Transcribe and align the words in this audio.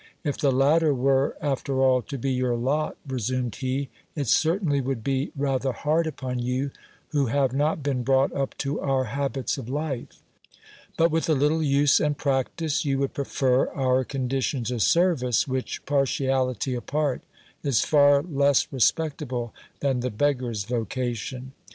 If 0.23 0.35
the 0.39 0.51
latter 0.51 0.95
were, 0.95 1.37
after 1.41 1.79
all, 1.79 2.01
to 2.01 2.17
be 2.17 2.31
your 2.31 2.55
lot, 2.55 2.97
resumed 3.07 3.53
he, 3.57 3.89
it 4.15 4.25
certainly 4.27 4.81
would 4.81 5.03
be 5.03 5.31
rather 5.35 5.73
hard 5.73 6.07
upon 6.07 6.39
you, 6.39 6.71
who 7.09 7.27
have 7.27 7.53
not 7.53 7.83
been 7.83 8.01
brought 8.01 8.33
up 8.33 8.57
to 8.65 8.79
our 8.79 9.03
habits 9.03 9.59
of 9.59 9.69
life; 9.69 10.23
but, 10.97 11.11
with 11.11 11.29
a 11.29 11.35
little 11.35 11.61
use 11.61 11.99
and 11.99 12.17
practice, 12.17 12.83
you 12.83 12.97
would 12.97 13.13
prefer 13.13 13.67
our 13.73 14.03
condi 14.03 14.41
tion 14.41 14.63
to 14.63 14.79
service, 14.79 15.47
which, 15.47 15.85
partiality 15.85 16.73
apart, 16.73 17.21
is 17.61 17.85
far 17.85 18.23
less 18.23 18.73
respectable 18.73 19.53
than 19.81 19.99
the 19.99 20.09
beggar's 20.09 20.63
vocation. 20.63 21.51